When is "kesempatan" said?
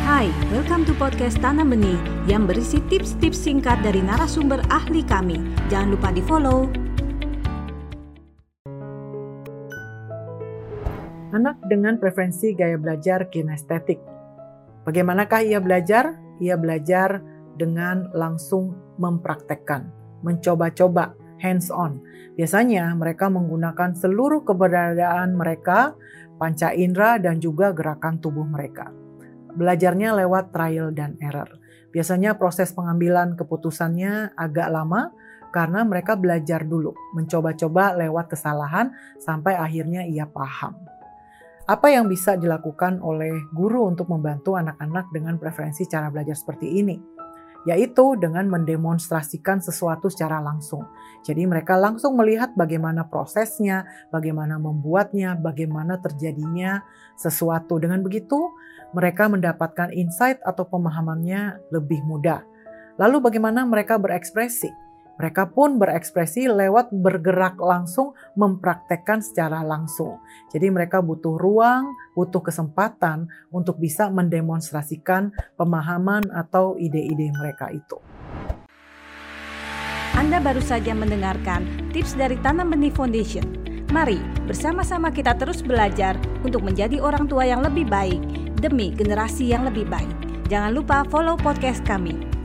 72.40-73.28